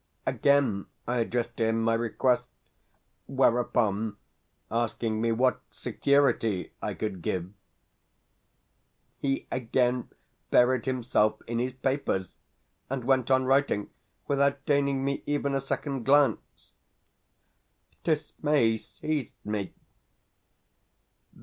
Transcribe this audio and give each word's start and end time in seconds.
Again 0.25 0.87
I 1.07 1.17
addressed 1.17 1.57
to 1.57 1.65
him 1.65 1.83
my 1.83 1.93
request; 1.93 2.49
whereupon, 3.27 4.17
asking 4.71 5.21
me 5.21 5.31
what 5.31 5.61
security 5.69 6.73
I 6.81 6.95
could 6.95 7.21
give, 7.21 7.53
he 9.19 9.45
again 9.51 10.09
buried 10.49 10.87
himself 10.87 11.39
in 11.45 11.59
his 11.59 11.73
papers, 11.73 12.39
and 12.89 13.03
went 13.03 13.29
on 13.29 13.45
writing 13.45 13.91
without 14.27 14.65
deigning 14.65 15.05
me 15.05 15.21
even 15.27 15.53
a 15.53 15.61
second 15.61 16.03
glance. 16.03 16.71
Dismay 18.03 18.77
seized 18.77 19.35
me. 19.45 19.71